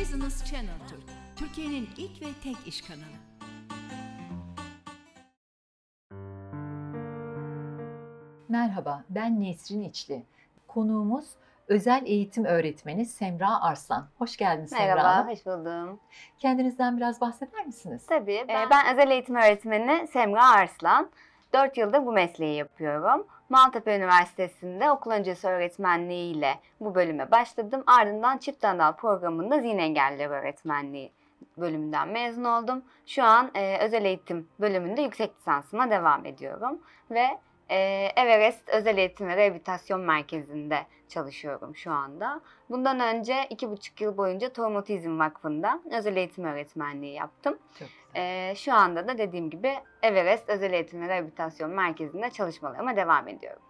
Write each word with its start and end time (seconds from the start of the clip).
Business 0.00 0.44
Channel 0.50 0.78
Türk, 0.88 1.02
Türkiye'nin 1.36 1.88
ilk 1.96 2.22
ve 2.22 2.26
tek 2.42 2.56
iş 2.66 2.82
kanalı. 2.82 3.18
Merhaba, 8.48 9.04
ben 9.10 9.40
Nesrin 9.40 9.80
İçli. 9.82 10.22
Konuğumuz 10.68 11.24
özel 11.68 12.02
eğitim 12.06 12.44
öğretmeni 12.44 13.06
Semra 13.06 13.62
Arslan. 13.62 14.08
Hoş 14.18 14.36
geldiniz 14.36 14.70
Semra 14.70 14.84
Merhaba, 14.84 15.16
Hanım. 15.16 15.28
hoş 15.28 15.46
buldum. 15.46 16.00
Kendinizden 16.38 16.96
biraz 16.96 17.20
bahseder 17.20 17.66
misiniz? 17.66 18.06
Tabii, 18.08 18.44
ben, 18.48 18.70
ben 18.70 18.92
özel 18.92 19.10
eğitim 19.10 19.34
öğretmeni 19.34 20.06
Semra 20.06 20.48
Arslan. 20.48 21.10
4 21.52 21.76
yıldır 21.76 22.06
bu 22.06 22.12
mesleği 22.12 22.56
yapıyorum. 22.56 23.26
Maltepe 23.48 23.96
Üniversitesi'nde 23.96 24.90
okul 24.90 25.10
öncesi 25.10 25.48
öğretmenliği 25.48 26.36
ile 26.36 26.60
bu 26.80 26.94
bölüme 26.94 27.30
başladım. 27.30 27.82
Ardından 27.86 28.38
çift 28.38 28.64
anal 28.64 28.92
programında 28.92 29.60
zihin 29.60 29.78
engellileri 29.78 30.28
öğretmenliği 30.28 31.12
bölümünden 31.58 32.08
mezun 32.08 32.44
oldum. 32.44 32.82
Şu 33.06 33.24
an 33.24 33.50
e, 33.54 33.78
özel 33.78 34.04
eğitim 34.04 34.48
bölümünde 34.60 35.02
yüksek 35.02 35.36
lisansıma 35.36 35.90
devam 35.90 36.26
ediyorum. 36.26 36.78
Ve 37.10 37.38
e, 37.68 38.08
Everest 38.16 38.68
Özel 38.68 38.98
Eğitim 38.98 39.28
ve 39.28 39.36
Rehabilitasyon 39.36 40.00
Merkezi'nde 40.00 40.86
çalışıyorum 41.08 41.76
şu 41.76 41.92
anda. 41.92 42.40
Bundan 42.70 43.00
önce 43.00 43.46
iki 43.50 43.70
buçuk 43.70 44.00
yıl 44.00 44.16
boyunca 44.16 44.52
Tohum 44.52 44.76
Otizm 44.76 45.18
Vakfı'nda 45.18 45.80
özel 45.92 46.16
eğitim 46.16 46.44
öğretmenliği 46.44 47.14
yaptım. 47.14 47.58
Çok 47.78 47.88
Ee, 48.18 48.54
şu 48.56 48.74
anda 48.74 49.08
da 49.08 49.18
dediğim 49.18 49.50
gibi 49.50 49.74
Everest 50.02 50.48
Özel 50.48 50.72
Eğitim 50.72 51.02
ve 51.02 51.08
Rehabilitasyon 51.08 51.70
Merkezi'nde 51.70 52.30
çalışmalarıma 52.30 52.96
devam 52.96 53.28
ediyorum. 53.28 53.62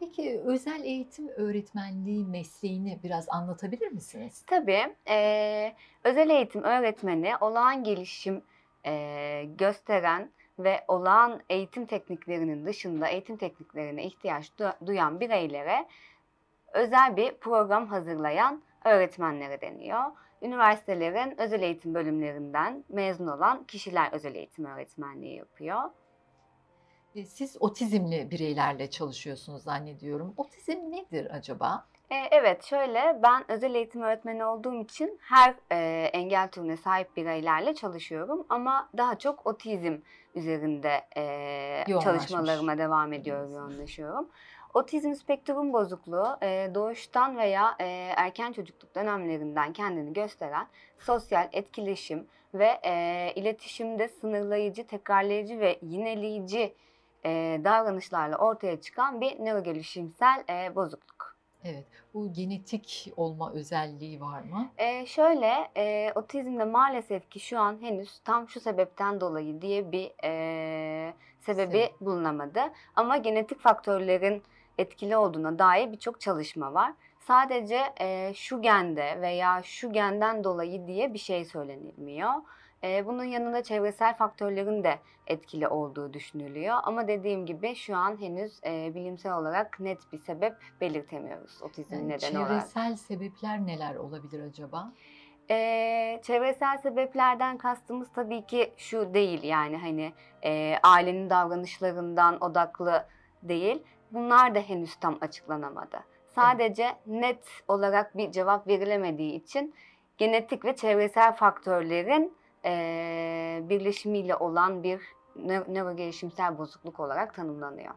Peki 0.00 0.40
özel 0.44 0.84
eğitim 0.84 1.28
öğretmenliği 1.28 2.24
mesleğini 2.24 2.98
biraz 3.04 3.28
anlatabilir 3.28 3.92
misiniz? 3.92 4.44
Tabii 4.46 4.94
e, 5.08 5.74
özel 6.04 6.30
eğitim 6.30 6.62
öğretmeni 6.62 7.36
olağan 7.40 7.84
gelişim 7.84 8.42
e, 8.86 9.44
gösteren 9.58 10.30
ve 10.58 10.84
olağan 10.88 11.40
eğitim 11.50 11.86
tekniklerinin 11.86 12.66
dışında 12.66 13.08
eğitim 13.08 13.36
tekniklerine 13.36 14.04
ihtiyaç 14.04 14.48
du- 14.48 14.86
duyan 14.86 15.20
bireylere 15.20 15.86
özel 16.72 17.16
bir 17.16 17.34
program 17.34 17.86
hazırlayan 17.86 18.62
öğretmenlere 18.84 19.60
deniyor. 19.60 20.04
Üniversitelerin 20.42 21.40
özel 21.40 21.62
eğitim 21.62 21.94
bölümlerinden 21.94 22.84
mezun 22.88 23.26
olan 23.26 23.64
kişiler 23.64 24.12
özel 24.12 24.34
eğitim 24.34 24.64
öğretmenliği 24.64 25.36
yapıyor. 25.36 25.82
E, 27.14 27.24
Siz 27.24 27.56
otizmli 27.60 28.30
bireylerle 28.30 28.90
çalışıyorsunuz 28.90 29.62
zannediyorum. 29.62 30.34
Otizm 30.36 30.90
nedir 30.90 31.28
acaba? 31.34 31.86
E, 32.10 32.16
Evet 32.30 32.64
şöyle 32.64 33.18
ben 33.22 33.50
özel 33.50 33.74
eğitim 33.74 34.02
öğretmeni 34.02 34.44
olduğum 34.44 34.80
için 34.82 35.18
her 35.22 35.54
e, 35.72 36.04
engel 36.12 36.48
türüne 36.50 36.76
sahip 36.76 37.16
bireylerle 37.16 37.74
çalışıyorum 37.74 38.46
ama 38.48 38.88
daha 38.96 39.18
çok 39.18 39.46
otizm 39.46 39.96
üzerinde 40.34 41.00
e, 41.16 42.00
çalışmalarıma 42.00 42.78
devam 42.78 43.12
ediyorum, 43.12 43.52
yoğunlaşıyorum. 43.54 44.28
Otizm 44.78 45.14
spektrum 45.14 45.72
bozukluğu 45.72 46.36
e, 46.42 46.70
doğuştan 46.74 47.36
veya 47.36 47.76
e, 47.80 47.84
erken 48.16 48.52
çocukluk 48.52 48.94
dönemlerinden 48.94 49.72
kendini 49.72 50.12
gösteren 50.12 50.66
sosyal 50.98 51.48
etkileşim 51.52 52.26
ve 52.54 52.80
e, 52.84 53.32
iletişimde 53.36 54.08
sınırlayıcı, 54.08 54.86
tekrarlayıcı 54.86 55.60
ve 55.60 55.78
yineleyici 55.82 56.74
e, 57.24 57.60
davranışlarla 57.64 58.36
ortaya 58.36 58.80
çıkan 58.80 59.20
bir 59.20 59.44
nörogelişimsel 59.44 60.44
e, 60.50 60.74
bozukluk. 60.74 61.36
Evet, 61.64 61.84
bu 62.14 62.32
genetik 62.32 63.12
olma 63.16 63.52
özelliği 63.52 64.20
var 64.20 64.40
mı? 64.40 64.68
Ee, 64.78 65.06
şöyle, 65.06 65.70
e, 65.76 66.12
otizmde 66.14 66.64
maalesef 66.64 67.30
ki 67.30 67.40
şu 67.40 67.58
an 67.58 67.82
henüz 67.82 68.18
tam 68.18 68.48
şu 68.48 68.60
sebepten 68.60 69.20
dolayı 69.20 69.62
diye 69.62 69.92
bir 69.92 70.12
e, 70.24 71.14
sebebi 71.40 71.72
Sebep. 71.72 72.00
bulunamadı. 72.00 72.60
Ama 72.96 73.16
genetik 73.16 73.60
faktörlerin 73.60 74.42
etkili 74.78 75.16
olduğuna 75.16 75.58
dair 75.58 75.92
birçok 75.92 76.20
çalışma 76.20 76.74
var. 76.74 76.92
Sadece 77.20 77.80
e, 78.00 78.32
şu 78.34 78.62
gende 78.62 79.18
veya 79.20 79.62
şu 79.62 79.92
genden 79.92 80.44
dolayı 80.44 80.86
diye 80.86 81.14
bir 81.14 81.18
şey 81.18 81.44
söylenilmiyor. 81.44 82.30
E, 82.84 83.06
bunun 83.06 83.24
yanında 83.24 83.62
çevresel 83.62 84.16
faktörlerin 84.16 84.84
de 84.84 84.98
etkili 85.26 85.68
olduğu 85.68 86.12
düşünülüyor. 86.12 86.76
Ama 86.82 87.08
dediğim 87.08 87.46
gibi 87.46 87.74
şu 87.74 87.96
an 87.96 88.20
henüz 88.20 88.60
e, 88.64 88.94
bilimsel 88.94 89.32
olarak 89.32 89.80
net 89.80 90.12
bir 90.12 90.18
sebep 90.18 90.56
belirtemiyoruz 90.80 91.62
otizm 91.62 91.94
Yani 91.94 92.08
nedeni 92.08 92.38
olarak. 92.38 92.48
çevresel 92.50 92.96
sebepler 92.96 93.66
neler 93.66 93.94
olabilir 93.94 94.42
acaba? 94.42 94.92
Ee, 95.50 96.20
çevresel 96.22 96.78
sebeplerden 96.78 97.58
kastımız 97.58 98.08
tabii 98.14 98.46
ki 98.46 98.72
şu 98.76 99.14
değil 99.14 99.42
yani 99.42 99.76
hani 99.76 100.12
e, 100.44 100.78
ailenin 100.82 101.30
davranışlarından 101.30 102.40
odaklı 102.44 103.06
değil. 103.42 103.82
Bunlar 104.12 104.54
da 104.54 104.58
henüz 104.58 104.94
tam 104.96 105.18
açıklanamadı. 105.20 106.00
Sadece 106.34 106.96
net 107.06 107.44
olarak 107.68 108.16
bir 108.16 108.32
cevap 108.32 108.66
verilemediği 108.66 109.32
için 109.34 109.74
genetik 110.18 110.64
ve 110.64 110.76
çevresel 110.76 111.32
faktörlerin 111.32 112.36
e, 112.64 113.60
birleşimiyle 113.62 114.36
olan 114.36 114.82
bir 114.82 115.00
nö- 115.46 115.74
nörogelişimsel 115.74 116.58
bozukluk 116.58 117.00
olarak 117.00 117.34
tanımlanıyor. 117.34 117.94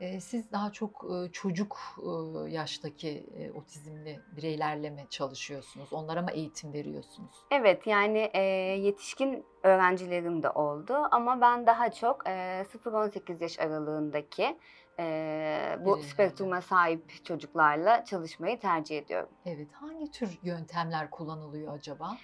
E, 0.00 0.20
Siz 0.20 0.52
daha 0.52 0.72
çok 0.72 1.04
e, 1.10 1.32
çocuk 1.32 1.76
e, 1.98 2.50
yaştaki 2.50 3.26
e, 3.36 3.52
otizmli 3.52 4.20
bireylerle 4.36 4.90
mi 4.90 5.06
çalışıyorsunuz? 5.10 5.92
Onlara 5.92 6.22
mı 6.22 6.30
eğitim 6.30 6.72
veriyorsunuz? 6.72 7.34
Evet 7.50 7.86
yani 7.86 8.30
e, 8.34 8.40
yetişkin 8.80 9.44
öğrencilerim 9.62 10.42
de 10.42 10.50
oldu 10.50 10.94
ama 11.10 11.40
ben 11.40 11.66
daha 11.66 11.90
çok 11.92 12.28
e, 12.28 12.30
0-18 12.84 13.42
yaş 13.42 13.58
aralığındaki 13.58 14.58
e, 14.98 15.76
bu 15.78 15.84
Bireylerle. 15.84 16.02
spektruma 16.02 16.60
sahip 16.60 17.24
çocuklarla 17.24 18.04
çalışmayı 18.04 18.60
tercih 18.60 18.98
ediyorum. 18.98 19.28
Evet, 19.46 19.68
hangi 19.72 20.10
tür 20.10 20.38
yöntemler 20.42 21.10
kullanılıyor 21.10 21.74
acaba? 21.74 22.16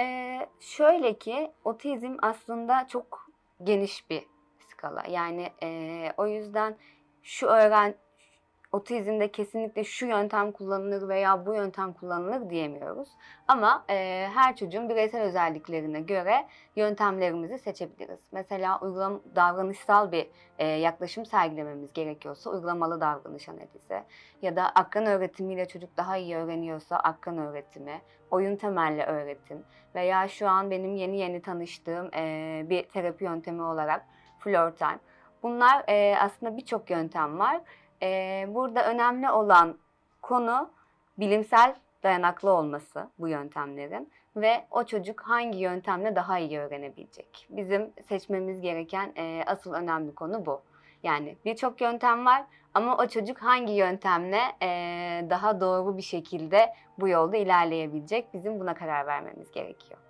E, 0.00 0.38
şöyle 0.60 1.18
ki 1.18 1.52
otizm 1.64 2.16
aslında 2.22 2.86
çok 2.86 3.31
geniş 3.64 4.10
bir 4.10 4.26
skala. 4.58 5.04
Yani 5.08 5.52
e, 5.62 6.12
o 6.16 6.26
yüzden 6.26 6.76
şu 7.22 7.46
öğren 7.46 7.94
otizmde 8.72 9.32
kesinlikle 9.32 9.84
şu 9.84 10.06
yöntem 10.06 10.52
kullanılır 10.52 11.08
veya 11.08 11.46
bu 11.46 11.54
yöntem 11.54 11.92
kullanılır 11.92 12.50
diyemiyoruz. 12.50 13.08
Ama 13.48 13.84
e, 13.90 14.28
her 14.34 14.56
çocuğun 14.56 14.88
bireysel 14.88 15.22
özelliklerine 15.22 16.00
göre 16.00 16.46
yöntemlerimizi 16.76 17.58
seçebiliriz. 17.58 18.20
Mesela 18.32 18.80
uygulam 18.80 19.20
davranışsal 19.36 20.12
bir 20.12 20.26
e, 20.58 20.66
yaklaşım 20.66 21.26
sergilememiz 21.26 21.92
gerekiyorsa 21.92 22.50
uygulamalı 22.50 23.00
davranış 23.00 23.48
analizi 23.48 24.02
ya 24.42 24.56
da 24.56 24.68
akran 24.68 25.06
öğretimiyle 25.06 25.68
çocuk 25.68 25.96
daha 25.96 26.16
iyi 26.16 26.36
öğreniyorsa 26.36 26.96
akran 26.96 27.38
öğretimi, 27.38 28.00
oyun 28.30 28.56
temelli 28.56 29.02
öğretim 29.02 29.64
veya 29.94 30.28
şu 30.28 30.48
an 30.48 30.70
benim 30.70 30.96
yeni 30.96 31.18
yeni 31.18 31.42
tanıştığım 31.42 32.10
e, 32.14 32.64
bir 32.70 32.88
terapi 32.88 33.24
yöntemi 33.24 33.62
olarak 33.62 34.06
floor 34.38 34.70
time. 34.70 34.98
Bunlar 35.42 35.84
e, 35.88 36.16
aslında 36.18 36.56
birçok 36.56 36.90
yöntem 36.90 37.38
var. 37.38 37.60
E, 38.02 38.44
burada 38.48 38.90
önemli 38.90 39.30
olan 39.30 39.78
konu 40.22 40.70
bilimsel 41.18 41.74
dayanaklı 42.02 42.50
olması 42.50 43.08
bu 43.18 43.28
yöntemlerin 43.28 44.10
ve 44.36 44.64
o 44.70 44.84
çocuk 44.84 45.20
hangi 45.20 45.58
yöntemle 45.58 46.16
daha 46.16 46.38
iyi 46.38 46.58
öğrenebilecek. 46.58 47.46
Bizim 47.50 47.92
seçmemiz 48.08 48.60
gereken 48.60 49.12
e, 49.16 49.42
asıl 49.46 49.72
önemli 49.72 50.14
konu 50.14 50.46
bu. 50.46 50.60
Yani 51.02 51.36
birçok 51.44 51.80
yöntem 51.80 52.26
var 52.26 52.44
ama 52.74 52.96
o 52.96 53.06
çocuk 53.08 53.38
hangi 53.38 53.72
yöntemle 53.72 54.40
e, 54.62 54.68
daha 55.30 55.60
doğru 55.60 55.96
bir 55.96 56.02
şekilde 56.02 56.74
bu 56.98 57.08
yolda 57.08 57.36
ilerleyebilecek 57.36 58.34
bizim 58.34 58.60
buna 58.60 58.74
karar 58.74 59.06
vermemiz 59.06 59.50
gerekiyor. 59.50 60.00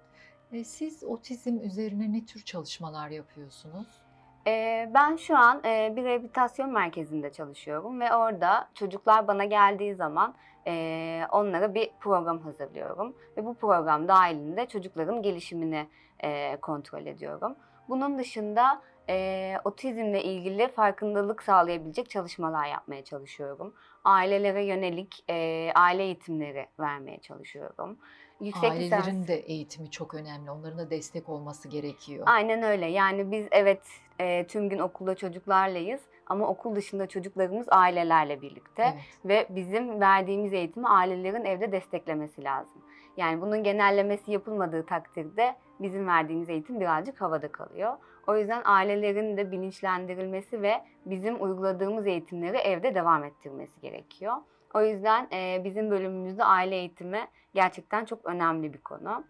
E, 0.52 0.64
Siz 0.64 1.04
otizm 1.04 1.60
üzerine 1.60 2.12
ne 2.12 2.24
tür 2.24 2.44
çalışmalar 2.44 3.08
yapıyorsunuz? 3.08 4.01
Ee, 4.46 4.90
ben 4.94 5.16
şu 5.16 5.36
an 5.36 5.60
e, 5.64 5.92
bir 5.96 6.04
rehabilitasyon 6.04 6.72
merkezinde 6.72 7.32
çalışıyorum 7.32 8.00
ve 8.00 8.14
orada 8.14 8.68
çocuklar 8.74 9.28
bana 9.28 9.44
geldiği 9.44 9.94
zaman 9.94 10.34
e, 10.66 11.22
onlara 11.32 11.74
bir 11.74 11.90
program 12.00 12.40
hazırlıyorum 12.40 13.16
ve 13.36 13.44
bu 13.44 13.54
program 13.54 14.08
dahilinde 14.08 14.66
çocukların 14.66 15.22
gelişimini 15.22 15.86
e, 16.20 16.56
kontrol 16.56 17.06
ediyorum. 17.06 17.56
Bunun 17.88 18.18
dışında 18.18 18.82
e, 19.08 19.54
otizmle 19.64 20.22
ilgili 20.22 20.68
farkındalık 20.68 21.42
sağlayabilecek 21.42 22.10
çalışmalar 22.10 22.66
yapmaya 22.66 23.04
çalışıyorum. 23.04 23.74
Ailelere 24.04 24.64
yönelik 24.64 25.24
e, 25.30 25.70
aile 25.74 26.02
eğitimleri 26.02 26.66
vermeye 26.80 27.20
çalışıyorum. 27.20 27.98
Yüksek 28.42 28.64
lisans- 28.72 28.94
Ailelerin 28.94 29.26
de 29.26 29.34
eğitimi 29.34 29.90
çok 29.90 30.14
önemli. 30.14 30.50
Onların 30.50 30.78
da 30.78 30.90
destek 30.90 31.28
olması 31.28 31.68
gerekiyor. 31.68 32.24
Aynen 32.28 32.62
öyle. 32.62 32.86
Yani 32.86 33.30
biz 33.30 33.46
evet 33.50 33.82
e, 34.20 34.46
tüm 34.46 34.68
gün 34.68 34.78
okulda 34.78 35.14
çocuklarlayız 35.14 36.00
ama 36.26 36.46
okul 36.46 36.74
dışında 36.76 37.06
çocuklarımız 37.06 37.66
ailelerle 37.70 38.42
birlikte 38.42 38.82
Evet. 38.82 39.18
ve 39.24 39.46
bizim 39.56 40.00
verdiğimiz 40.00 40.52
eğitimi 40.52 40.88
ailelerin 40.88 41.44
evde 41.44 41.72
desteklemesi 41.72 42.44
lazım. 42.44 42.82
Yani 43.16 43.40
bunun 43.40 43.62
genellemesi 43.62 44.32
yapılmadığı 44.32 44.86
takdirde 44.86 45.56
bizim 45.80 46.06
verdiğimiz 46.06 46.48
eğitim 46.50 46.80
birazcık 46.80 47.20
havada 47.20 47.52
kalıyor. 47.52 47.92
O 48.26 48.36
yüzden 48.36 48.62
ailelerin 48.64 49.36
de 49.36 49.52
bilinçlendirilmesi 49.52 50.62
ve 50.62 50.74
bizim 51.06 51.42
uyguladığımız 51.42 52.06
eğitimleri 52.06 52.56
evde 52.56 52.94
devam 52.94 53.24
ettirmesi 53.24 53.80
gerekiyor. 53.80 54.36
O 54.74 54.82
yüzden 54.82 55.28
e, 55.32 55.60
bizim 55.64 55.90
bölümümüzde 55.90 56.44
aile 56.44 56.76
eğitimi 56.76 57.28
gerçekten 57.54 58.04
çok 58.04 58.26
önemli 58.26 58.72
bir 58.72 58.78
konu. 58.80 59.24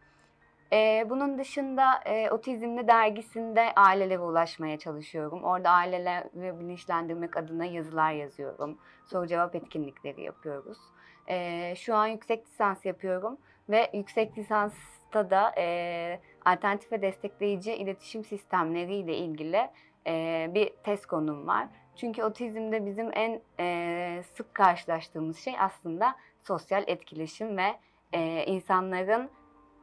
E, 0.72 1.06
bunun 1.10 1.38
dışında 1.38 2.00
e, 2.06 2.30
Otizmli 2.30 2.88
dergisinde 2.88 3.72
ailelere 3.76 4.18
ulaşmaya 4.18 4.78
çalışıyorum. 4.78 5.44
Orada 5.44 5.70
aileleri 5.70 6.60
bilinçlendirmek 6.60 7.36
adına 7.36 7.64
yazılar 7.64 8.12
yazıyorum. 8.12 8.78
Soru 9.06 9.26
cevap 9.26 9.54
etkinlikleri 9.54 10.22
yapıyoruz. 10.22 10.78
E, 11.26 11.74
şu 11.76 11.94
an 11.94 12.06
yüksek 12.06 12.46
lisans 12.46 12.84
yapıyorum 12.84 13.38
ve 13.68 13.90
yüksek 13.94 14.38
lisansta 14.38 15.30
da 15.30 15.54
e, 15.58 16.20
alternatif 16.44 16.92
ve 16.92 17.02
destekleyici 17.02 17.74
iletişim 17.74 18.24
sistemleri 18.24 18.94
ile 18.94 19.16
ilgili 19.16 19.70
e, 20.06 20.46
bir 20.54 20.72
test 20.84 21.06
konum 21.06 21.46
var. 21.46 21.68
Çünkü 21.96 22.22
otizmde 22.22 22.86
bizim 22.86 23.10
en 23.14 23.40
e, 23.60 24.22
sık 24.32 24.54
karşılaştığımız 24.54 25.38
şey 25.38 25.54
aslında 25.58 26.14
sosyal 26.42 26.84
etkileşim 26.86 27.56
ve 27.56 27.78
e, 28.12 28.44
insanların, 28.44 29.30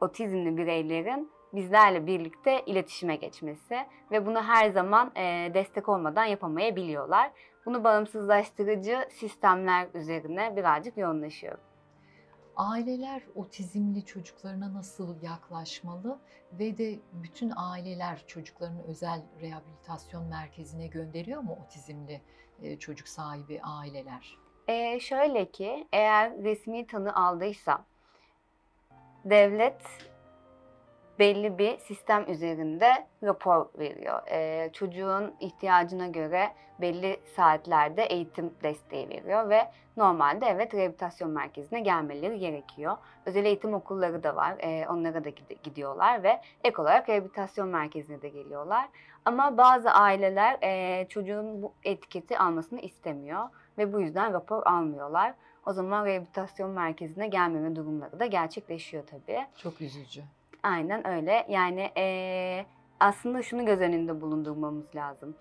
otizmli 0.01 0.57
bireylerin 0.57 1.31
bizlerle 1.53 2.07
birlikte 2.07 2.61
iletişime 2.65 3.15
geçmesi 3.15 3.77
ve 4.11 4.25
bunu 4.25 4.44
her 4.44 4.69
zaman 4.69 5.11
e, 5.15 5.51
destek 5.53 5.89
olmadan 5.89 6.25
yapamayabiliyorlar. 6.25 7.31
Bunu 7.65 7.83
bağımsızlaştırıcı 7.83 9.07
sistemler 9.09 9.88
üzerine 9.94 10.56
birazcık 10.56 10.97
yoğunlaşıyorum. 10.97 11.69
Aileler 12.59 13.23
otizmli 13.35 14.06
çocuklarına 14.06 14.73
nasıl 14.73 15.21
yaklaşmalı 15.21 16.19
ve 16.53 16.77
de 16.77 17.00
bütün 17.13 17.51
aileler 17.56 18.27
çocuklarını 18.27 18.83
özel 18.83 19.21
rehabilitasyon 19.41 20.27
merkezine 20.27 20.88
gönderiyor 20.88 21.41
mu 21.41 21.57
otizmli 21.65 22.21
e, 22.61 22.79
çocuk 22.79 23.07
sahibi 23.07 23.61
aileler? 23.63 24.38
Ee, 24.67 25.00
şöyle 25.00 25.51
ki 25.51 25.88
eğer 25.94 26.44
resmi 26.44 26.88
tanı 26.88 27.15
aldıysa 27.15 27.85
devlet 29.25 29.81
belli 31.19 31.57
bir 31.57 31.77
sistem 31.77 32.25
üzerinde 32.31 33.07
rapor 33.24 33.66
veriyor. 33.80 34.21
Ee, 34.31 34.69
çocuğun 34.74 35.33
ihtiyacına 35.39 36.07
göre 36.07 36.50
belli 36.81 37.19
saatlerde 37.36 38.04
eğitim 38.04 38.54
desteği 38.63 39.10
veriyor 39.10 39.50
ve 39.50 39.71
normalde 39.98 40.45
evet 40.45 40.74
rehabilitasyon 40.74 41.31
merkezine 41.31 41.80
gelmeleri 41.80 42.39
gerekiyor. 42.39 42.98
Özel 43.25 43.45
eğitim 43.45 43.74
okulları 43.74 44.24
da 44.24 44.36
var. 44.36 44.56
Ee, 44.60 44.88
onlara 44.89 45.24
da 45.24 45.30
gidiyorlar 45.63 46.24
ve 46.24 46.42
ek 46.63 46.81
olarak 46.81 47.10
rehabilitasyon 47.10 47.68
merkezine 47.68 48.21
de 48.21 48.30
geliyorlar. 48.30 48.89
Ama 49.25 49.57
bazı 49.57 49.92
aileler 49.92 50.57
e, 50.62 51.07
çocuğun 51.10 51.62
bu 51.62 51.74
etiketi 51.83 52.38
almasını 52.38 52.80
istemiyor 52.80 53.50
ve 53.77 53.94
bu 53.94 54.01
yüzden 54.01 54.33
rapor 54.33 54.63
almıyorlar. 54.66 55.33
O 55.66 55.74
zaman 55.74 56.06
rehabilitasyon 56.06 56.69
merkezine 56.69 57.27
gelmeme 57.27 57.75
durumları 57.75 58.19
da 58.19 58.25
gerçekleşiyor 58.25 59.04
tabii. 59.07 59.45
Çok 59.57 59.81
üzücü. 59.81 60.24
Aynen 60.63 61.07
öyle. 61.07 61.45
Yani 61.50 61.91
e, 61.97 62.65
aslında 63.00 63.44
şunu 63.44 63.65
göz 63.65 63.81
önünde 63.81 64.21
bulundurmamız 64.21 64.95
lazım. 64.95 65.35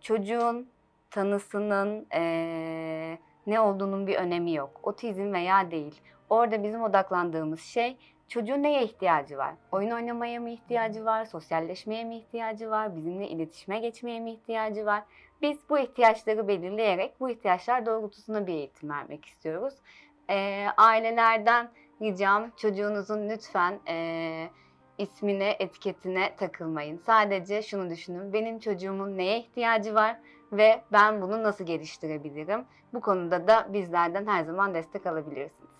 Çocuğun 0.00 0.68
tanısının 1.10 2.06
e, 2.14 3.18
ne 3.46 3.60
olduğunun 3.60 4.06
bir 4.06 4.16
önemi 4.16 4.54
yok. 4.54 4.80
Otizm 4.82 5.32
veya 5.32 5.70
değil. 5.70 6.00
Orada 6.30 6.62
bizim 6.62 6.82
odaklandığımız 6.82 7.60
şey 7.60 7.96
çocuğun 8.28 8.62
neye 8.62 8.82
ihtiyacı 8.84 9.38
var? 9.38 9.54
Oyun 9.72 9.90
oynamaya 9.90 10.40
mı 10.40 10.50
ihtiyacı 10.50 11.04
var? 11.04 11.24
Sosyalleşmeye 11.24 12.04
mi 12.04 12.16
ihtiyacı 12.16 12.70
var? 12.70 12.96
Bizimle 12.96 13.28
iletişime 13.28 13.78
geçmeye 13.78 14.20
mi 14.20 14.32
ihtiyacı 14.32 14.86
var? 14.86 15.02
Biz 15.42 15.58
bu 15.70 15.78
ihtiyaçları 15.78 16.48
belirleyerek 16.48 17.20
bu 17.20 17.30
ihtiyaçlar 17.30 17.86
doğrultusunda 17.86 18.46
bir 18.46 18.52
eğitim 18.52 18.90
vermek 18.90 19.24
istiyoruz. 19.24 19.74
E, 20.30 20.66
ailelerden 20.76 21.70
ricam 22.02 22.50
çocuğunuzun 22.56 23.28
lütfen 23.28 23.80
e, 23.88 24.48
ismine, 24.98 25.56
etiketine 25.58 26.36
takılmayın. 26.36 26.96
Sadece 26.96 27.62
şunu 27.62 27.90
düşünün. 27.90 28.32
Benim 28.32 28.58
çocuğumun 28.58 29.18
neye 29.18 29.38
ihtiyacı 29.38 29.94
var 29.94 30.18
ve 30.52 30.82
ben 30.92 31.22
bunu 31.22 31.42
nasıl 31.42 31.64
geliştirebilirim? 31.64 32.64
Bu 32.94 33.00
konuda 33.00 33.48
da 33.48 33.68
bizlerden 33.72 34.26
her 34.26 34.44
zaman 34.44 34.74
destek 34.74 35.06
alabilirsiniz. 35.06 35.72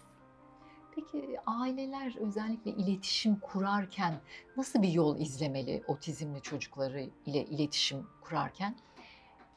Peki 0.95 1.37
aileler 1.47 2.15
özellikle 2.21 2.71
iletişim 2.71 3.37
kurarken 3.37 4.15
nasıl 4.57 4.83
bir 4.83 4.89
yol 4.89 5.19
izlemeli 5.19 5.83
otizmli 5.87 6.43
çocukları 6.43 7.01
ile 7.27 7.45
iletişim 7.45 8.07
kurarken? 8.21 8.75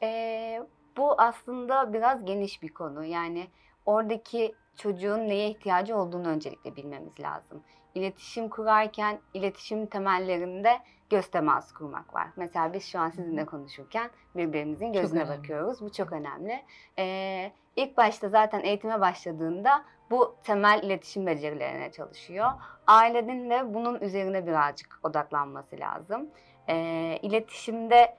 Ee, 0.02 0.62
bu 0.96 1.20
aslında 1.20 1.92
biraz 1.92 2.24
geniş 2.24 2.62
bir 2.62 2.68
konu. 2.68 3.04
Yani 3.04 3.46
oradaki 3.86 4.54
çocuğun 4.76 5.28
neye 5.28 5.50
ihtiyacı 5.50 5.96
olduğunu 5.96 6.28
öncelikle 6.28 6.76
bilmemiz 6.76 7.20
lazım. 7.20 7.62
İletişim 7.94 8.48
kurarken 8.48 9.18
iletişim 9.34 9.86
temellerinde 9.86 10.78
göz 11.10 11.30
teması 11.30 11.74
kurmak 11.74 12.14
var. 12.14 12.28
Mesela 12.36 12.72
biz 12.72 12.84
şu 12.84 12.98
an 12.98 13.10
sizinle 13.10 13.46
konuşurken 13.46 14.10
birbirimizin 14.36 14.92
gözüne 14.92 15.28
bakıyoruz. 15.28 15.80
Bu 15.80 15.92
çok 15.92 16.12
önemli. 16.12 16.62
Ee, 16.98 17.52
ilk 17.76 17.96
başta 17.96 18.28
zaten 18.28 18.60
eğitime 18.60 19.00
başladığında 19.00 19.84
bu 20.10 20.36
temel 20.44 20.82
iletişim 20.82 21.26
becerilerine 21.26 21.92
çalışıyor. 21.92 22.50
Ailenin 22.86 23.50
de 23.50 23.74
bunun 23.74 24.00
üzerine 24.00 24.46
birazcık 24.46 25.00
odaklanması 25.02 25.80
lazım. 25.80 26.30
Ee, 26.68 27.18
iletişimde 27.22 28.16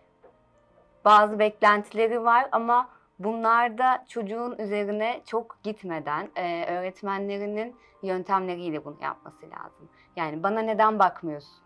bazı 1.05 1.39
beklentileri 1.39 2.23
var 2.23 2.49
ama 2.51 2.89
bunlarda 3.19 4.05
çocuğun 4.07 4.57
üzerine 4.57 5.21
çok 5.25 5.63
gitmeden 5.63 6.29
e, 6.35 6.65
öğretmenlerinin 6.65 7.75
yöntemleriyle 8.03 8.85
bunu 8.85 8.97
yapması 9.01 9.45
lazım. 9.45 9.89
Yani 10.15 10.43
bana 10.43 10.59
neden 10.59 10.99
bakmıyorsun? 10.99 11.63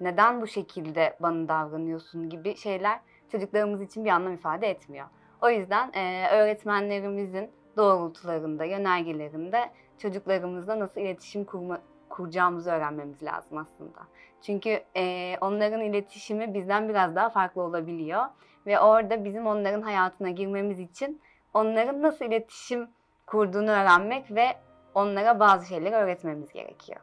Neden 0.00 0.40
bu 0.40 0.46
şekilde 0.46 1.16
bana 1.20 1.48
davranıyorsun 1.48 2.28
gibi 2.30 2.56
şeyler 2.56 3.00
çocuklarımız 3.32 3.82
için 3.82 4.04
bir 4.04 4.10
anlam 4.10 4.34
ifade 4.34 4.70
etmiyor. 4.70 5.06
O 5.42 5.50
yüzden 5.50 5.92
e, 5.92 6.28
öğretmenlerimizin 6.30 7.50
doğrultularında, 7.76 8.64
yönergelerinde 8.64 9.70
çocuklarımızla 9.98 10.78
nasıl 10.78 11.00
iletişim 11.00 11.44
kurma, 11.44 11.80
kuracağımızı 12.08 12.70
öğrenmemiz 12.70 13.22
lazım 13.22 13.58
aslında. 13.58 14.00
Çünkü 14.42 14.80
e, 14.96 15.36
onların 15.40 15.80
iletişimi 15.80 16.54
bizden 16.54 16.88
biraz 16.88 17.16
daha 17.16 17.30
farklı 17.30 17.62
olabiliyor. 17.62 18.24
Ve 18.66 18.80
orada 18.80 19.24
bizim 19.24 19.46
onların 19.46 19.82
hayatına 19.82 20.30
girmemiz 20.30 20.80
için 20.80 21.20
onların 21.54 22.02
nasıl 22.02 22.24
iletişim 22.24 22.88
kurduğunu 23.26 23.70
öğrenmek 23.70 24.30
ve 24.30 24.56
onlara 24.94 25.40
bazı 25.40 25.66
şeyleri 25.66 25.94
öğretmemiz 25.94 26.52
gerekiyor. 26.52 27.00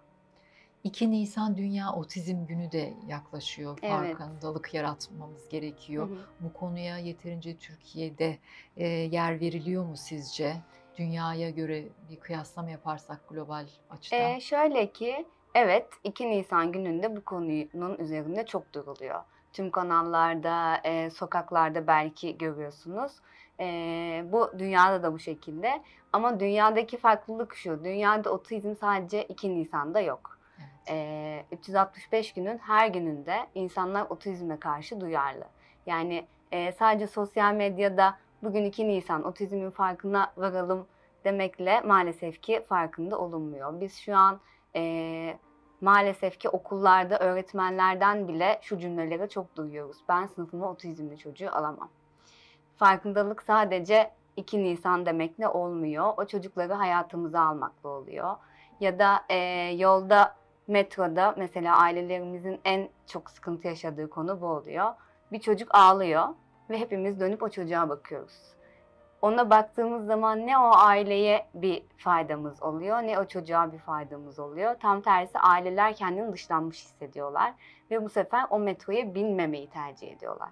2 0.83 1.11
Nisan 1.11 1.57
Dünya 1.57 1.93
Otizm 1.93 2.45
Günü 2.45 2.71
de 2.71 2.93
yaklaşıyor. 3.07 3.79
Evet. 3.81 4.17
Farkındalık 4.17 4.73
yaratmamız 4.73 5.49
gerekiyor. 5.49 6.09
Hı 6.09 6.13
hı. 6.13 6.17
Bu 6.39 6.53
konuya 6.53 6.97
yeterince 6.97 7.57
Türkiye'de 7.57 8.37
e, 8.77 8.87
yer 8.87 9.39
veriliyor 9.39 9.85
mu 9.85 9.97
sizce? 9.97 10.53
Dünyaya 10.97 11.49
göre 11.49 11.83
bir 12.09 12.19
kıyaslama 12.19 12.69
yaparsak 12.69 13.29
global 13.29 13.65
açıdan. 13.89 14.19
Ee, 14.19 14.39
şöyle 14.39 14.91
ki 14.91 15.25
evet 15.55 15.87
2 16.03 16.29
Nisan 16.29 16.71
gününde 16.71 17.15
bu 17.15 17.25
konunun 17.25 17.97
üzerinde 17.97 18.45
çok 18.45 18.73
duruluyor. 18.73 19.23
Tüm 19.54 19.72
kanallarda, 19.72 20.82
e, 20.84 21.10
sokaklarda 21.10 21.88
belki 21.88 22.38
görüyorsunuz. 22.38 23.12
E, 23.60 23.66
bu 24.32 24.51
dünyada 24.60 25.04
da 25.04 25.13
bu 25.13 25.20
şekilde. 25.20 25.82
Ama 26.13 26.39
dünyadaki 26.39 26.98
farklılık 26.98 27.56
şu. 27.56 27.84
Dünyada 27.84 28.30
otizm 28.30 28.75
sadece 28.75 29.24
2 29.24 29.56
Nisan'da 29.56 30.01
yok. 30.01 30.39
Evet. 30.60 30.70
E, 30.89 31.46
365 31.51 32.34
günün 32.34 32.58
her 32.58 32.88
gününde 32.88 33.48
insanlar 33.56 34.06
otizme 34.10 34.60
karşı 34.60 35.01
duyarlı. 35.01 35.46
Yani 35.86 36.27
e, 36.51 36.72
sadece 36.72 37.08
sosyal 37.08 37.54
medyada 37.54 38.18
bugün 38.44 38.66
2 38.66 38.88
Nisan 38.88 39.24
otizmin 39.24 39.72
farkına 39.72 40.34
varalım 40.38 40.88
demekle 41.24 41.82
maalesef 41.82 42.42
ki 42.42 42.66
farkında 42.70 43.20
olunmuyor. 43.20 43.82
Biz 43.82 43.98
şu 43.98 44.16
an 44.16 44.39
e, 44.75 45.38
maalesef 45.81 46.39
ki 46.39 46.50
okullarda 46.50 47.19
öğretmenlerden 47.19 48.27
bile 48.27 48.60
şu 48.62 48.77
cümleleri 48.77 49.29
çok 49.29 49.55
duyuyoruz. 49.55 49.98
Ben 50.10 50.25
sınıfıma 50.25 50.72
otizmli 50.72 51.17
çocuğu 51.17 51.50
alamam. 51.51 51.89
Farkındalık 52.77 53.43
sadece 53.43 54.12
2 54.38 54.63
Nisan 54.63 55.05
demekle 55.05 55.48
olmuyor. 55.48 56.13
O 56.17 56.25
çocukları 56.25 56.74
hayatımıza 56.74 57.41
almakla 57.41 57.89
oluyor. 57.89 58.36
Ya 58.79 59.00
da 59.00 59.19
e, 59.29 59.38
yolda, 59.77 60.36
metroda 60.67 61.34
mesela 61.38 61.77
ailelerimizin 61.77 62.60
en 62.65 62.89
çok 63.07 63.29
sıkıntı 63.29 63.67
yaşadığı 63.67 64.10
konu 64.10 64.41
bu 64.41 64.46
oluyor. 64.46 64.93
Bir 65.31 65.39
çocuk 65.39 65.75
ağlıyor 65.75 66.27
ve 66.69 66.79
hepimiz 66.79 67.19
dönüp 67.19 67.43
o 67.43 67.50
çocuğa 67.50 67.89
bakıyoruz. 67.89 68.56
Ona 69.21 69.50
baktığımız 69.50 70.05
zaman 70.05 70.47
ne 70.47 70.57
o 70.57 70.71
aileye 70.75 71.45
bir 71.53 71.83
faydamız 71.97 72.63
oluyor 72.63 72.97
ne 72.97 73.19
o 73.19 73.25
çocuğa 73.25 73.71
bir 73.74 73.77
faydamız 73.77 74.39
oluyor. 74.39 74.75
Tam 74.79 75.01
tersi 75.01 75.39
aileler 75.39 75.95
kendini 75.95 76.33
dışlanmış 76.33 76.77
hissediyorlar 76.77 77.53
ve 77.91 78.03
bu 78.03 78.09
sefer 78.09 78.45
o 78.50 78.59
metroya 78.59 79.15
binmemeyi 79.15 79.69
tercih 79.69 80.12
ediyorlar. 80.12 80.50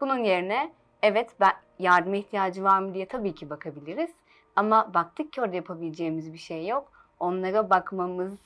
Bunun 0.00 0.18
yerine 0.18 0.72
evet 1.02 1.30
ben 1.40 1.52
yardıma 1.78 2.16
ihtiyacı 2.16 2.64
var 2.64 2.78
mı 2.78 2.94
diye 2.94 3.08
tabii 3.08 3.34
ki 3.34 3.50
bakabiliriz. 3.50 4.10
Ama 4.56 4.94
baktık 4.94 5.32
ki 5.32 5.40
orada 5.40 5.56
yapabileceğimiz 5.56 6.32
bir 6.32 6.38
şey 6.38 6.66
yok. 6.66 6.92
Onlara 7.20 7.70
bakmamız, 7.70 8.38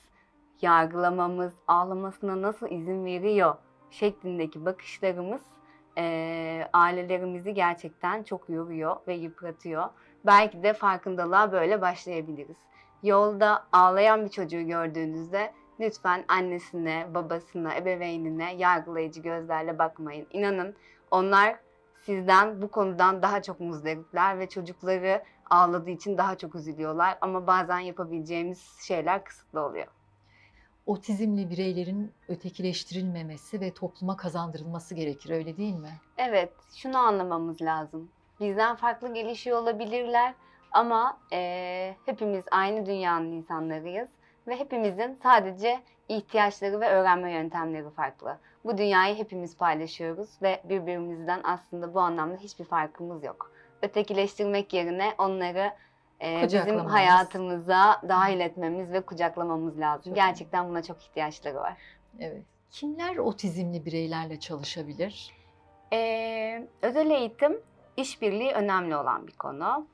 yargılamamız, 0.61 1.53
ağlamasına 1.67 2.41
nasıl 2.41 2.69
izin 2.69 3.05
veriyor 3.05 3.55
şeklindeki 3.91 4.65
bakışlarımız 4.65 5.41
e, 5.97 6.67
ailelerimizi 6.73 7.53
gerçekten 7.53 8.23
çok 8.23 8.49
yoruyor 8.49 8.95
ve 9.07 9.13
yıpratıyor. 9.13 9.85
Belki 10.25 10.63
de 10.63 10.73
farkındalığa 10.73 11.51
böyle 11.51 11.81
başlayabiliriz. 11.81 12.57
Yolda 13.03 13.63
ağlayan 13.71 14.25
bir 14.25 14.29
çocuğu 14.29 14.61
gördüğünüzde 14.61 15.53
lütfen 15.79 16.25
annesine, 16.27 17.07
babasına, 17.13 17.75
ebeveynine 17.75 18.53
yargılayıcı 18.53 19.21
gözlerle 19.21 19.79
bakmayın. 19.79 20.27
İnanın 20.31 20.75
onlar 21.11 21.55
sizden 22.05 22.61
bu 22.61 22.71
konudan 22.71 23.21
daha 23.21 23.41
çok 23.41 23.59
muzdaripler 23.59 24.39
ve 24.39 24.49
çocukları 24.49 25.23
ağladığı 25.49 25.89
için 25.89 26.17
daha 26.17 26.37
çok 26.37 26.55
üzülüyorlar. 26.55 27.17
Ama 27.21 27.47
bazen 27.47 27.79
yapabileceğimiz 27.79 28.79
şeyler 28.87 29.23
kısıtlı 29.23 29.61
oluyor. 29.61 29.87
Otizmli 30.85 31.49
bireylerin 31.49 32.11
ötekileştirilmemesi 32.27 33.61
ve 33.61 33.73
topluma 33.73 34.17
kazandırılması 34.17 34.95
gerekir 34.95 35.29
öyle 35.29 35.57
değil 35.57 35.75
mi? 35.75 35.91
Evet, 36.17 36.53
şunu 36.75 36.97
anlamamız 36.97 37.61
lazım. 37.61 38.09
Bizden 38.39 38.75
farklı 38.75 39.13
gelişiyor 39.13 39.61
olabilirler 39.61 40.33
ama 40.71 41.17
e, 41.33 41.95
hepimiz 42.05 42.45
aynı 42.51 42.85
dünyanın 42.85 43.31
insanlarıyız 43.31 44.09
ve 44.47 44.59
hepimizin 44.59 45.19
sadece 45.23 45.79
ihtiyaçları 46.09 46.81
ve 46.81 46.89
öğrenme 46.89 47.31
yöntemleri 47.31 47.89
farklı. 47.89 48.37
Bu 48.65 48.77
dünyayı 48.77 49.15
hepimiz 49.15 49.57
paylaşıyoruz 49.57 50.29
ve 50.41 50.61
birbirimizden 50.63 51.41
aslında 51.43 51.93
bu 51.93 51.99
anlamda 51.99 52.37
hiçbir 52.37 52.65
farkımız 52.65 53.23
yok. 53.23 53.51
Ötekileştirmek 53.81 54.73
yerine 54.73 55.13
onları 55.17 55.71
e, 56.23 56.43
bizim 56.43 56.77
hayatımıza 56.77 58.01
dahil 58.07 58.39
etmemiz 58.39 58.91
ve 58.91 59.01
kucaklamamız 59.01 59.79
lazım. 59.79 60.03
Çok 60.03 60.15
Gerçekten 60.15 60.69
buna 60.69 60.83
çok 60.83 61.03
ihtiyaçları 61.03 61.55
var. 61.55 61.77
Evet. 62.19 62.43
Kimler 62.71 63.17
otizmli 63.17 63.85
bireylerle 63.85 64.39
çalışabilir? 64.39 65.33
Ee, 65.93 66.67
özel 66.81 67.09
eğitim 67.09 67.61
işbirliği 67.97 68.51
önemli 68.51 68.95
olan 68.95 69.27
bir 69.27 69.33
konu. 69.33 69.87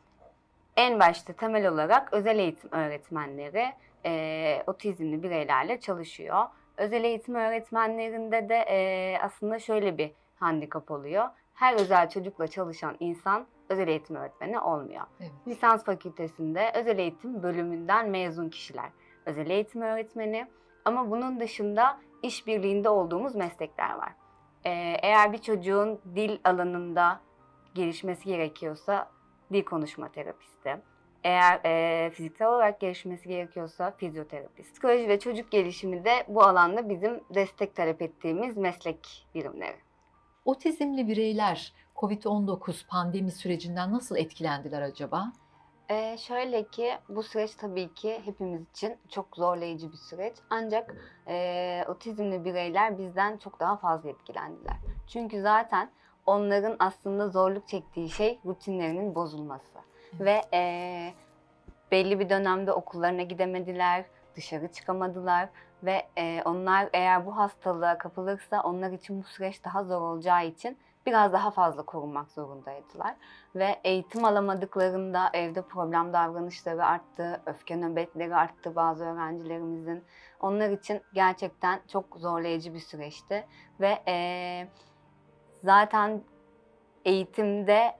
En 0.77 0.99
başta 0.99 1.33
temel 1.33 1.67
olarak 1.67 2.13
özel 2.13 2.39
eğitim 2.39 2.71
öğretmenleri 2.71 3.65
e, 4.05 4.63
otizmli 4.67 5.23
bireylerle 5.23 5.79
çalışıyor. 5.79 6.45
Özel 6.77 7.03
eğitim 7.03 7.35
öğretmenlerinde 7.35 8.49
de 8.49 8.55
e, 8.55 9.17
aslında 9.21 9.59
şöyle 9.59 9.97
bir 9.97 10.11
handikap 10.35 10.91
oluyor. 10.91 11.29
Her 11.53 11.73
özel 11.73 12.09
çocukla 12.09 12.47
çalışan 12.47 12.95
insan 12.99 13.47
özel 13.69 13.87
eğitim 13.87 14.15
öğretmeni 14.15 14.59
olmuyor. 14.59 15.03
Evet. 15.19 15.31
Lisans 15.47 15.83
fakültesinde 15.83 16.71
özel 16.75 16.97
eğitim 16.99 17.43
bölümünden 17.43 18.09
mezun 18.09 18.49
kişiler 18.49 18.89
özel 19.25 19.49
eğitim 19.49 19.81
öğretmeni. 19.81 20.47
Ama 20.85 21.11
bunun 21.11 21.39
dışında 21.39 21.99
işbirliğinde 22.23 22.89
olduğumuz 22.89 23.35
meslekler 23.35 23.95
var. 23.95 24.13
Ee, 24.65 24.97
eğer 25.01 25.33
bir 25.33 25.37
çocuğun 25.37 25.99
dil 26.15 26.39
alanında 26.43 27.19
gelişmesi 27.75 28.25
gerekiyorsa 28.25 29.11
dil 29.53 29.63
konuşma 29.63 30.11
terapisti. 30.11 30.77
Eğer 31.23 31.59
e, 31.65 32.09
fiziksel 32.09 32.47
olarak 32.47 32.79
gelişmesi 32.79 33.29
gerekiyorsa 33.29 33.91
fizyoterapist. 33.91 34.71
Psikoloji 34.71 35.09
ve 35.09 35.19
çocuk 35.19 35.51
gelişimi 35.51 36.05
de 36.05 36.25
bu 36.27 36.43
alanda 36.43 36.89
bizim 36.89 37.23
destek 37.29 37.75
talep 37.75 38.01
ettiğimiz 38.01 38.57
meslek 38.57 39.27
birimleri. 39.35 39.77
Otizmli 40.45 41.07
bireyler 41.07 41.73
COVID-19 41.99 42.87
pandemi 42.87 43.31
sürecinden 43.31 43.91
nasıl 43.91 44.15
etkilendiler 44.15 44.81
acaba? 44.81 45.31
Ee, 45.89 46.17
şöyle 46.17 46.67
ki 46.67 46.91
bu 47.09 47.23
süreç 47.23 47.55
tabii 47.55 47.93
ki 47.93 48.21
hepimiz 48.25 48.61
için 48.69 48.97
çok 49.09 49.35
zorlayıcı 49.35 49.91
bir 49.91 49.97
süreç. 49.97 50.35
Ancak 50.49 50.95
e, 51.27 51.85
otizmli 51.87 52.45
bireyler 52.45 52.97
bizden 52.97 53.37
çok 53.37 53.59
daha 53.59 53.77
fazla 53.77 54.09
etkilendiler. 54.09 54.75
Çünkü 55.07 55.41
zaten 55.41 55.91
onların 56.25 56.75
aslında 56.79 57.29
zorluk 57.29 57.67
çektiği 57.67 58.09
şey 58.09 58.39
rutinlerinin 58.45 59.15
bozulması. 59.15 59.79
Evet. 60.13 60.21
Ve 60.21 60.41
e, 60.53 61.13
belli 61.91 62.19
bir 62.19 62.29
dönemde 62.29 62.71
okullarına 62.71 63.21
gidemediler, 63.21 64.05
dışarı 64.35 64.71
çıkamadılar. 64.71 65.49
Ve 65.83 66.07
e, 66.17 66.41
onlar 66.45 66.89
eğer 66.93 67.25
bu 67.25 67.37
hastalığa 67.37 67.97
kapılırsa 67.97 68.61
onlar 68.61 68.91
için 68.91 69.21
bu 69.21 69.23
süreç 69.23 69.63
daha 69.63 69.83
zor 69.83 70.01
olacağı 70.01 70.45
için 70.45 70.77
biraz 71.09 71.33
daha 71.33 71.51
fazla 71.51 71.83
korunmak 71.83 72.31
zorundaydılar. 72.31 73.15
Ve 73.55 73.79
eğitim 73.83 74.25
alamadıklarında 74.25 75.29
evde 75.33 75.61
problem 75.61 76.13
davranışları 76.13 76.85
arttı, 76.85 77.41
öfke 77.45 77.75
nöbetleri 77.77 78.35
arttı 78.35 78.75
bazı 78.75 79.05
öğrencilerimizin. 79.05 80.03
Onlar 80.39 80.69
için 80.69 81.01
gerçekten 81.13 81.79
çok 81.87 82.05
zorlayıcı 82.15 82.73
bir 82.73 82.79
süreçti. 82.79 83.47
Ve 83.79 83.99
eee, 84.07 84.67
zaten 85.63 86.21
eğitimde 87.05 87.95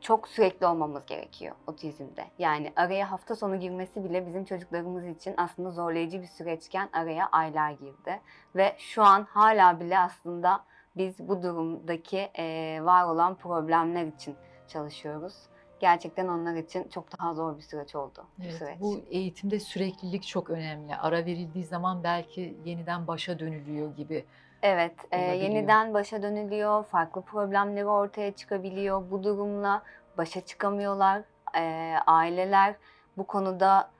çok 0.00 0.28
sürekli 0.28 0.66
olmamız 0.66 1.06
gerekiyor 1.06 1.54
otizmde. 1.66 2.24
Yani 2.38 2.72
araya 2.76 3.10
hafta 3.10 3.36
sonu 3.36 3.60
girmesi 3.60 4.04
bile 4.04 4.26
bizim 4.26 4.44
çocuklarımız 4.44 5.06
için 5.06 5.34
aslında 5.36 5.70
zorlayıcı 5.70 6.22
bir 6.22 6.26
süreçken 6.26 6.88
araya 6.92 7.28
aylar 7.32 7.70
girdi. 7.70 8.20
Ve 8.56 8.76
şu 8.78 9.02
an 9.02 9.26
hala 9.30 9.80
bile 9.80 9.98
aslında 9.98 10.64
biz 10.96 11.18
bu 11.18 11.42
durumdaki 11.42 12.30
eee, 12.38 12.84
var 12.84 13.04
olan 13.04 13.34
problemler 13.34 14.04
için 14.06 14.36
çalışıyoruz. 14.68 15.34
Gerçekten 15.80 16.28
onlar 16.28 16.54
için 16.54 16.88
çok 16.88 17.18
daha 17.18 17.34
zor 17.34 17.56
bir 17.56 17.62
süreç 17.62 17.94
oldu 17.94 18.24
bu 18.38 18.42
Evet, 18.42 18.54
süreç. 18.54 18.80
bu 18.80 19.00
eğitimde 19.10 19.60
süreklilik 19.60 20.26
çok 20.26 20.50
önemli. 20.50 20.96
Ara 20.96 21.16
verildiği 21.16 21.64
zaman 21.64 22.04
belki 22.04 22.56
yeniden 22.64 23.06
başa 23.06 23.38
dönülüyor 23.38 23.96
gibi. 23.96 24.24
Evet, 24.62 24.94
e, 25.12 25.20
yeniden 25.20 25.94
başa 25.94 26.22
dönülüyor, 26.22 26.84
farklı 26.84 27.22
problemleri 27.22 27.86
ortaya 27.86 28.32
çıkabiliyor. 28.32 29.10
Bu 29.10 29.24
durumla 29.24 29.82
başa 30.18 30.40
çıkamıyorlar. 30.40 31.22
E, 31.56 31.94
aileler 32.06 32.74
bu 33.16 33.26
konuda 33.26 33.90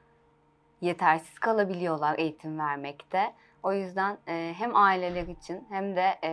yetersiz 0.81 1.39
kalabiliyorlar 1.39 2.19
eğitim 2.19 2.59
vermekte. 2.59 3.33
O 3.67 3.73
yüzden 3.73 4.19
e, 4.29 4.55
hem 4.59 4.77
aileler 4.77 5.27
için 5.27 5.67
hem 5.69 5.97
de 5.97 6.19
e, 6.25 6.31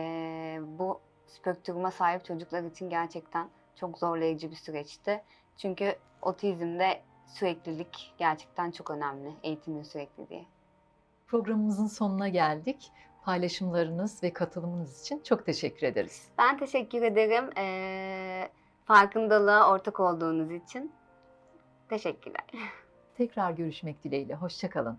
bu 0.62 1.00
spektruma 1.26 1.90
sahip 1.90 2.24
çocuklar 2.24 2.62
için 2.62 2.90
gerçekten 2.90 3.48
çok 3.76 3.98
zorlayıcı 3.98 4.50
bir 4.50 4.56
süreçti. 4.56 5.22
Çünkü 5.56 5.94
otizmde 6.22 7.02
süreklilik 7.26 8.14
gerçekten 8.18 8.70
çok 8.70 8.90
önemli, 8.90 9.32
eğitimin 9.42 9.82
sürekliliği. 9.82 10.46
Programımızın 11.26 11.86
sonuna 11.86 12.28
geldik. 12.28 12.92
Paylaşımlarınız 13.24 14.22
ve 14.22 14.32
katılımınız 14.32 15.02
için 15.02 15.22
çok 15.24 15.46
teşekkür 15.46 15.86
ederiz. 15.86 16.28
Ben 16.38 16.58
teşekkür 16.58 17.02
ederim. 17.02 17.50
Ee, 17.58 18.48
farkındalığa 18.84 19.72
ortak 19.72 20.00
olduğunuz 20.00 20.50
için. 20.50 20.92
Teşekkürler. 21.88 22.44
Tekrar 23.16 23.50
görüşmek 23.50 24.04
dileğiyle. 24.04 24.34
Hoşçakalın. 24.34 24.98